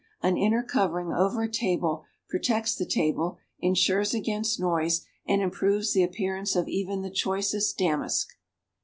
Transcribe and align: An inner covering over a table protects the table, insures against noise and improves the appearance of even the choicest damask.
An 0.23 0.35
inner 0.35 0.63
covering 0.63 1.13
over 1.13 1.43
a 1.43 1.47
table 1.47 2.05
protects 2.27 2.73
the 2.73 2.87
table, 2.87 3.37
insures 3.59 4.15
against 4.15 4.59
noise 4.59 5.05
and 5.27 5.43
improves 5.43 5.93
the 5.93 6.01
appearance 6.01 6.55
of 6.55 6.67
even 6.67 7.03
the 7.03 7.11
choicest 7.11 7.77
damask. 7.77 8.29